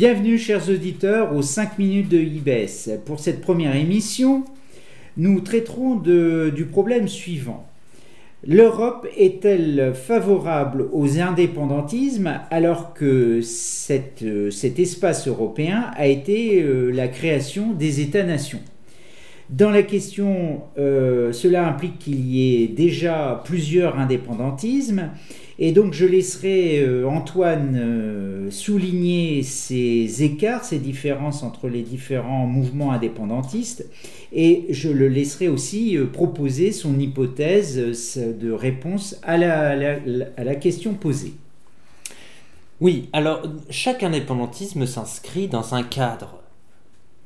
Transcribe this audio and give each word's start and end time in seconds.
Bienvenue 0.00 0.38
chers 0.38 0.70
auditeurs 0.70 1.36
aux 1.36 1.42
5 1.42 1.78
minutes 1.78 2.08
de 2.08 2.16
IBS. 2.16 3.02
Pour 3.04 3.20
cette 3.20 3.42
première 3.42 3.76
émission, 3.76 4.46
nous 5.18 5.42
traiterons 5.42 5.96
du 5.96 6.64
problème 6.64 7.06
suivant. 7.06 7.68
L'Europe 8.46 9.06
est-elle 9.18 9.92
favorable 9.92 10.88
aux 10.92 11.20
indépendantismes 11.20 12.40
alors 12.50 12.94
que 12.94 13.42
cet 13.42 14.22
espace 14.78 15.28
européen 15.28 15.90
a 15.94 16.06
été 16.06 16.62
euh, 16.62 16.90
la 16.90 17.08
création 17.08 17.74
des 17.74 18.00
États-nations? 18.00 18.62
Dans 19.50 19.70
la 19.70 19.82
question, 19.82 20.62
euh, 20.78 21.32
cela 21.32 21.66
implique 21.66 21.98
qu'il 21.98 22.24
y 22.24 22.62
ait 22.62 22.68
déjà 22.68 23.42
plusieurs 23.44 23.98
indépendantismes, 23.98 25.10
et 25.60 25.70
donc 25.70 25.92
je 25.92 26.04
laisserai 26.06 26.80
euh, 26.80 27.06
Antoine 27.06 27.76
euh, 27.80 28.50
souligner 28.50 29.44
ces 29.44 30.24
écarts, 30.24 30.64
ces 30.64 30.80
différences 30.80 31.44
entre 31.44 31.68
les 31.68 31.82
différents 31.82 32.46
mouvements 32.46 32.90
indépendantistes, 32.90 33.86
et 34.32 34.66
je 34.70 34.88
le 34.88 35.06
laisserai 35.06 35.46
aussi 35.46 35.96
proposer 36.12 36.72
son 36.72 36.98
hypothèse 36.98 37.76
de 38.16 38.50
réponse 38.50 39.20
à 39.22 39.36
la 39.36 40.54
question 40.56 40.94
posée. 40.94 41.34
Oui, 42.80 43.08
alors 43.12 43.42
chaque 43.68 44.02
indépendantisme 44.02 44.86
s'inscrit 44.86 45.46
dans 45.46 45.74
un 45.74 45.82
cadre 45.82 46.40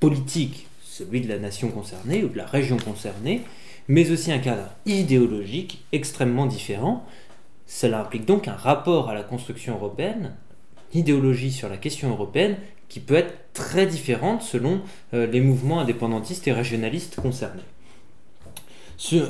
politique 0.00 0.66
celui 0.92 1.22
de 1.22 1.28
la 1.28 1.38
nation 1.38 1.68
concernée 1.68 2.22
ou 2.22 2.28
de 2.28 2.36
la 2.36 2.44
région 2.44 2.76
concernée, 2.76 3.42
mais 3.88 4.10
aussi 4.10 4.30
un 4.30 4.38
cadre 4.38 4.68
idéologique 4.84 5.84
extrêmement 5.92 6.46
différent. 6.46 7.06
Cela 7.66 8.00
implique 8.00 8.26
donc 8.26 8.48
un 8.48 8.54
rapport 8.54 9.08
à 9.08 9.14
la 9.14 9.22
construction 9.22 9.74
européenne, 9.74 10.34
idéologie 10.94 11.52
sur 11.52 11.68
la 11.68 11.76
question 11.76 12.10
européenne, 12.10 12.56
qui 12.88 13.00
peut 13.00 13.14
être 13.14 13.34
très 13.54 13.86
différente 13.86 14.42
selon 14.42 14.82
euh, 15.14 15.26
les 15.26 15.40
mouvements 15.40 15.80
indépendantistes 15.80 16.46
et 16.48 16.52
régionalistes 16.52 17.16
concernés. 17.16 17.62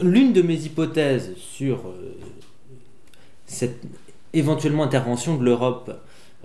L'une 0.02 0.32
de 0.32 0.42
mes 0.42 0.60
hypothèses 0.64 1.34
sur 1.36 1.86
euh, 1.86 2.18
cette 3.46 3.80
éventuellement 4.32 4.82
intervention 4.82 5.36
de 5.36 5.44
l'Europe 5.44 5.92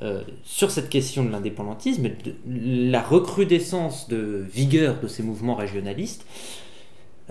euh, 0.03 0.21
sur 0.43 0.69
cette 0.69 0.89
question 0.89 1.25
de 1.25 1.31
l'indépendantisme, 1.31 2.09
la 2.45 3.01
recrudescence 3.01 4.07
de 4.07 4.45
vigueur 4.51 4.99
de 4.99 5.07
ces 5.07 5.23
mouvements 5.23 5.55
régionalistes 5.55 6.25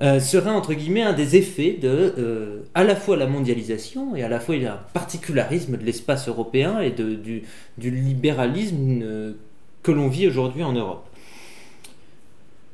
euh, 0.02 0.20
serait 0.20 0.50
entre 0.50 0.74
guillemets 0.74 1.02
un 1.02 1.14
des 1.14 1.36
effets 1.36 1.72
de 1.72 2.14
euh, 2.18 2.60
à 2.74 2.84
la 2.84 2.96
fois 2.96 3.16
la 3.16 3.26
mondialisation 3.26 4.14
et 4.14 4.22
à 4.22 4.28
la 4.28 4.40
fois 4.40 4.54
un 4.56 4.78
particularisme 4.92 5.76
de 5.76 5.84
l'espace 5.84 6.28
européen 6.28 6.80
et 6.80 6.90
de, 6.90 7.14
du, 7.14 7.44
du, 7.78 7.90
libéralisme 7.90 9.34
que 9.82 9.92
l'on 9.92 10.08
vit 10.08 10.26
aujourd'hui 10.26 10.64
en 10.64 10.72
Europe. 10.72 11.06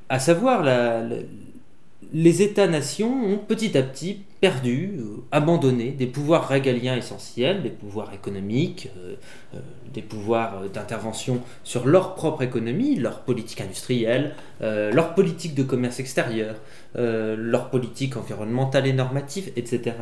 À 0.09 0.19
savoir 0.19 0.65
les 2.13 2.43
États-nations 2.43 3.25
ont 3.25 3.39
petit 3.39 3.79
à 3.79 3.83
petit 3.83 4.23
perdu, 4.43 4.97
euh, 4.99 5.23
abandonné 5.31 5.93
des 5.93 6.09
pouvoirs 6.09 6.49
régaliens 6.49 6.97
essentiels, 6.97 7.63
des 7.63 7.71
pouvoirs 7.71 8.13
économiques, 8.13 8.91
euh, 8.99 9.15
euh, 9.55 9.61
des 9.95 10.03
pouvoirs 10.03 10.69
d'intervention 10.69 11.43
sur 11.63 11.87
leur 11.87 12.17
propre 12.17 12.43
économie, 12.43 12.97
leur 12.97 13.21
politique 13.21 13.61
industrielle, 13.61 14.35
leur 14.61 15.15
politique 15.15 15.55
de 15.55 15.63
commerce 15.63 16.01
extérieur, 16.01 16.57
leur 16.95 17.69
politique 17.69 18.17
environnementale 18.17 18.87
et 18.87 18.93
normative, 18.93 19.53
etc. 19.55 19.97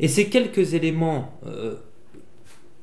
Et 0.00 0.08
ces 0.08 0.28
quelques 0.28 0.74
éléments 0.74 1.38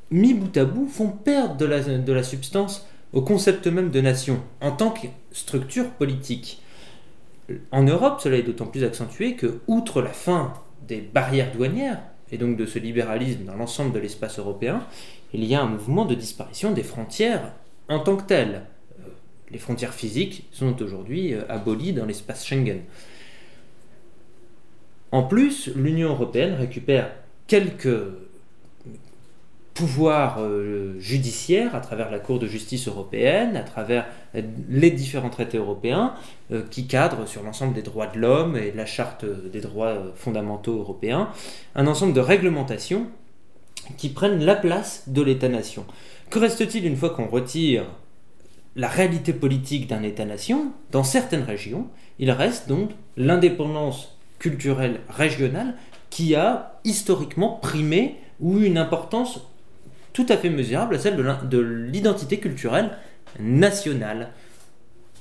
mis 0.09 0.33
bout 0.33 0.55
à 0.57 0.63
bout 0.63 0.87
font 0.87 1.09
perdre 1.09 1.57
de 1.57 2.13
la 2.13 2.23
substance 2.23 2.87
au 3.11 3.21
concept 3.21 3.67
même 3.67 3.89
de 3.89 3.99
nation 3.99 4.39
en 4.61 4.71
tant 4.71 4.91
que 4.91 5.07
structure 5.31 5.89
politique. 5.89 6.62
En 7.71 7.83
Europe, 7.83 8.21
cela 8.21 8.37
est 8.37 8.43
d'autant 8.43 8.67
plus 8.67 8.83
accentué 8.83 9.35
que, 9.35 9.59
outre 9.67 10.01
la 10.01 10.13
fin 10.13 10.53
des 10.87 11.01
barrières 11.01 11.51
douanières, 11.51 12.01
et 12.31 12.37
donc 12.37 12.57
de 12.57 12.65
ce 12.65 12.79
libéralisme 12.79 13.43
dans 13.43 13.55
l'ensemble 13.55 13.93
de 13.93 13.99
l'espace 13.99 14.39
européen, 14.39 14.83
il 15.33 15.43
y 15.43 15.55
a 15.55 15.61
un 15.61 15.67
mouvement 15.67 16.05
de 16.05 16.15
disparition 16.15 16.71
des 16.71 16.83
frontières 16.83 17.53
en 17.89 17.99
tant 17.99 18.15
que 18.15 18.23
telles. 18.23 18.63
Euh, 18.99 19.09
les 19.51 19.59
frontières 19.59 19.93
physiques 19.93 20.47
sont 20.51 20.81
aujourd'hui 20.81 21.33
euh, 21.33 21.41
abolies 21.49 21.93
dans 21.93 22.05
l'espace 22.05 22.45
Schengen. 22.45 22.81
En 25.11 25.23
plus, 25.23 25.69
l'Union 25.75 26.09
européenne 26.09 26.55
récupère 26.55 27.11
quelques 27.45 27.99
pouvoir 29.73 30.37
euh, 30.39 30.99
judiciaire 30.99 31.75
à 31.75 31.79
travers 31.79 32.11
la 32.11 32.19
Cour 32.19 32.37
de 32.37 32.47
justice 32.47 32.87
européenne, 32.87 33.55
à 33.55 33.63
travers 33.63 34.05
euh, 34.35 34.41
les 34.69 34.91
différents 34.91 35.29
traités 35.29 35.57
européens 35.57 36.13
euh, 36.51 36.61
qui 36.69 36.85
cadrent 36.85 37.27
sur 37.27 37.43
l'ensemble 37.43 37.73
des 37.73 37.81
droits 37.81 38.07
de 38.07 38.19
l'homme 38.19 38.55
et 38.55 38.71
la 38.71 38.85
charte 38.85 39.25
des 39.25 39.61
droits 39.61 39.95
fondamentaux 40.15 40.77
européens, 40.77 41.29
un 41.75 41.87
ensemble 41.87 42.13
de 42.13 42.19
réglementations 42.19 43.07
qui 43.97 44.09
prennent 44.09 44.43
la 44.45 44.55
place 44.55 45.03
de 45.07 45.21
l'État-nation. 45.21 45.85
Que 46.29 46.39
reste-t-il 46.39 46.85
une 46.85 46.95
fois 46.95 47.09
qu'on 47.09 47.27
retire 47.27 47.85
la 48.75 48.87
réalité 48.87 49.33
politique 49.33 49.87
d'un 49.87 50.03
État-nation 50.03 50.71
Dans 50.91 51.03
certaines 51.03 51.43
régions, 51.43 51.87
il 52.19 52.31
reste 52.31 52.69
donc 52.69 52.91
l'indépendance 53.17 54.17
culturelle 54.39 55.01
régionale 55.09 55.75
qui 56.09 56.35
a 56.35 56.79
historiquement 56.83 57.59
primé 57.61 58.17
ou 58.39 58.59
une 58.59 58.77
importance 58.77 59.41
tout 60.13 60.25
à 60.29 60.37
fait 60.37 60.49
mesurable 60.49 60.95
à 60.95 60.99
celle 60.99 61.17
de 61.17 61.59
l'identité 61.59 62.39
culturelle 62.39 62.91
nationale. 63.39 64.29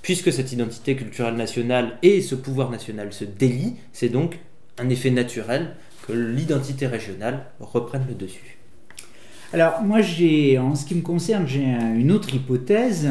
Puisque 0.02 0.32
cette 0.32 0.52
identité 0.52 0.96
culturelle 0.96 1.36
nationale 1.36 1.98
et 2.02 2.20
ce 2.20 2.34
pouvoir 2.34 2.70
national 2.70 3.12
se 3.12 3.24
délient, 3.24 3.76
c'est 3.92 4.08
donc 4.08 4.38
un 4.78 4.88
effet 4.88 5.10
naturel 5.10 5.76
que 6.06 6.12
l'identité 6.12 6.86
régionale 6.86 7.46
reprenne 7.60 8.04
le 8.08 8.14
dessus. 8.14 8.58
Alors 9.52 9.82
moi 9.82 10.00
j'ai, 10.00 10.58
en 10.58 10.74
ce 10.74 10.84
qui 10.84 10.94
me 10.94 11.02
concerne, 11.02 11.46
j'ai 11.46 11.62
une 11.62 12.10
autre 12.10 12.34
hypothèse 12.34 13.10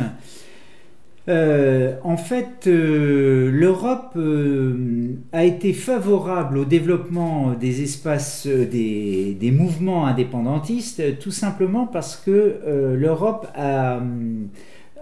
euh, 1.29 1.95
en 2.03 2.17
fait, 2.17 2.65
euh, 2.65 3.51
l'Europe 3.51 4.13
euh, 4.15 5.15
a 5.31 5.43
été 5.43 5.71
favorable 5.73 6.57
au 6.57 6.65
développement 6.65 7.53
des 7.53 7.83
espaces, 7.83 8.47
des, 8.47 9.53
mouvements 9.55 10.07
indépendantistes, 10.07 11.19
tout 11.19 11.31
simplement 11.31 11.85
parce 11.85 12.15
que 12.15 12.95
l'Europe 12.95 13.47
a, 13.55 13.99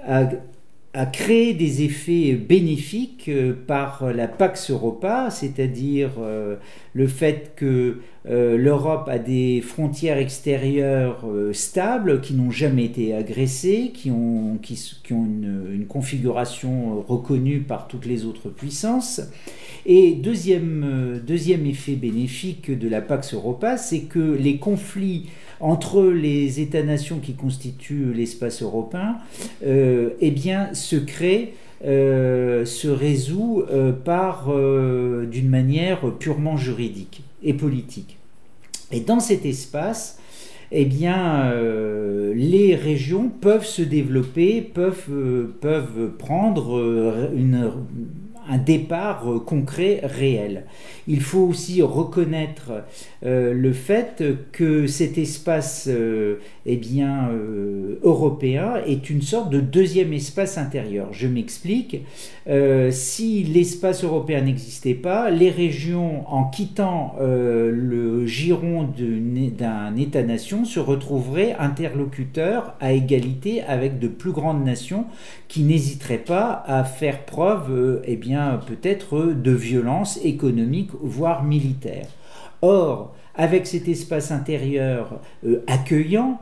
a 0.08 0.24
créé 1.06 1.54
des 1.54 1.84
effets 1.84 2.34
bénéfiques 2.34 3.30
euh, 3.30 3.54
par 3.68 4.12
la 4.14 4.28
Pax 4.28 4.72
Europa, 4.72 5.30
c'est-à-dire 5.30 6.12
euh, 6.20 6.56
le 6.94 7.08
fait 7.08 7.54
que 7.56 8.00
euh, 8.28 8.58
l'Europe 8.58 9.08
a 9.08 9.20
des 9.20 9.62
frontières 9.62 10.18
extérieures 10.18 11.26
stables, 11.54 12.22
qui 12.22 12.34
n'ont 12.34 12.52
jamais 12.52 12.86
été 12.86 13.14
agressées, 13.14 13.92
qui 13.94 14.12
ont, 14.12 14.58
qui, 14.62 14.78
ont 15.12 15.26
une, 15.26 15.86
configuration 15.88 17.02
reconnue 17.08 17.60
par 17.60 17.88
toutes 17.88 18.06
les 18.06 18.26
autres 18.26 18.50
puissances. 18.50 19.22
Et 19.86 20.14
deuxième, 20.14 21.22
deuxième 21.26 21.66
effet 21.66 21.94
bénéfique 21.94 22.78
de 22.78 22.90
la 22.90 23.02
Pax 23.02 23.34
Europa, 23.34 23.78
c'est 23.78 24.02
que 24.02 24.20
les 24.20 24.58
conflits 24.58 25.30
entre 25.60 26.04
les 26.04 26.60
États-nations 26.60 27.20
qui 27.20 27.34
constituent 27.34 28.14
l'espace 28.14 28.62
européen, 28.62 29.18
euh, 29.66 30.12
eh 30.22 30.32
bien, 30.32 30.74
se 30.74 30.96
crée, 30.96 31.54
euh, 31.86 32.66
se 32.66 32.88
résout 32.88 33.64
euh, 33.70 33.92
par 33.92 34.52
d'une 35.30 35.50
manière 35.50 36.02
purement 36.18 36.58
juridique 36.58 37.24
et 37.44 37.54
politique. 37.54 38.18
Et 38.92 39.02
dans 39.02 39.20
cet 39.20 39.46
espace, 39.46 40.20
eh 40.72 40.86
bien, 40.86 41.52
les 42.36 42.76
régions 42.76 43.30
peuvent 43.30 43.66
se 43.66 43.82
développer, 43.82 44.62
peuvent, 44.62 45.48
peuvent 45.62 46.12
prendre 46.18 47.30
une, 47.36 47.72
un 48.50 48.58
départ 48.58 49.26
concret, 49.46 50.02
réel. 50.04 50.66
Il 51.08 51.22
faut 51.22 51.40
aussi 51.40 51.82
reconnaître 51.82 52.72
euh, 53.26 53.54
le 53.54 53.74
fait 53.74 54.24
que 54.52 54.88
cet 54.88 55.18
espace 55.18 55.90
euh, 55.92 56.38
eh 56.66 56.78
bien, 56.78 57.30
euh, 57.30 58.00
européen 58.04 58.76
est 58.88 59.10
une 59.10 59.22
sorte 59.22 59.50
de 59.50 59.60
deuxième 59.60 60.14
espace 60.14 60.58
intérieur. 60.58 61.10
Je 61.12 61.28
m'explique. 61.28 62.06
si 62.92 63.44
l'espace 63.44 64.04
européen 64.04 64.42
n'existait 64.42 64.96
pas, 64.96 65.30
les 65.30 65.52
régions, 65.52 66.28
en 66.28 66.46
quittant 66.46 67.16
le 67.20 68.26
giron 68.26 68.90
d'un 69.58 69.96
État-nation, 69.96 70.66
se 70.66 70.80
retrouveraient 70.80 71.56
interlocuteurs 71.60 72.76
à 72.80 72.94
égalité 72.94 73.62
avec 73.62 74.00
de 74.00 74.08
plus 74.08 74.32
grandes 74.32 74.66
nations 74.66 75.06
qui 75.48 75.64
n'hésiteraient 75.64 76.18
pas 76.18 76.64
à 76.66 76.84
faire 76.84 77.26
preuve, 77.26 78.02
eh 78.06 78.16
bien, 78.16 78.39
peut-être 78.68 79.34
de 79.34 79.52
violence 79.52 80.20
économique 80.24 80.92
voire 81.02 81.44
militaire. 81.44 82.08
Or, 82.62 83.16
avec 83.36 83.68
cet 83.68 83.88
espace 83.88 84.32
intérieur 84.32 85.22
accueillant, 85.68 86.42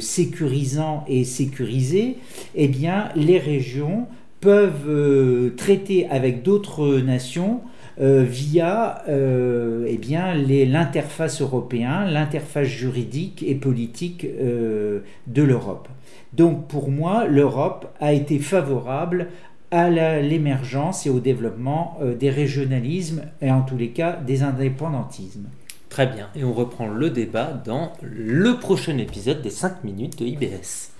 sécurisant 0.00 1.04
et 1.06 1.22
sécurisé, 1.22 2.16
eh 2.56 2.66
bien, 2.66 3.10
les 3.14 3.38
régions 3.38 4.08
peuvent 4.40 5.54
traiter 5.56 6.08
avec 6.08 6.42
d'autres 6.42 6.98
nations 6.98 7.60
euh, 8.00 8.24
via 8.26 9.02
euh, 9.10 9.84
eh 9.86 10.64
l'interface 10.64 11.42
européenne, 11.42 12.06
l'interface 12.10 12.68
juridique 12.68 13.44
et 13.46 13.54
politique 13.54 14.24
euh, 14.24 15.00
de 15.26 15.42
l'Europe. 15.42 15.86
Donc 16.32 16.66
pour 16.66 16.90
moi, 16.90 17.26
l'Europe 17.26 17.94
a 18.00 18.14
été 18.14 18.38
favorable 18.38 19.28
à 19.70 19.88
l'émergence 19.88 21.06
et 21.06 21.10
au 21.10 21.20
développement 21.20 21.98
des 22.18 22.30
régionalismes 22.30 23.22
et 23.40 23.50
en 23.50 23.62
tous 23.62 23.76
les 23.76 23.90
cas 23.90 24.16
des 24.16 24.42
indépendantismes. 24.42 25.46
Très 25.88 26.06
bien, 26.06 26.28
et 26.36 26.44
on 26.44 26.52
reprend 26.52 26.86
le 26.88 27.10
débat 27.10 27.60
dans 27.64 27.92
le 28.02 28.58
prochain 28.58 28.96
épisode 28.98 29.42
des 29.42 29.50
5 29.50 29.82
minutes 29.82 30.18
de 30.18 30.24
IBS. 30.24 30.90